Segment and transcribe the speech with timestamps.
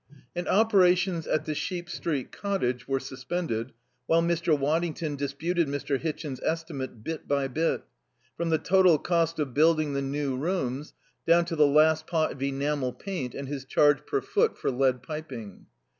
[0.35, 3.71] And operations at the Sheep Street cottage were suspended
[4.07, 4.57] while Mr.
[4.57, 5.99] Waddington disputed Mr.
[5.99, 7.83] Hitchin's estimate bit by bit,
[8.35, 10.95] from the total cost of building the new rooms
[11.27, 15.03] down to the last pot of enamel paint and his charge per foot for lead
[15.03, 15.67] piping.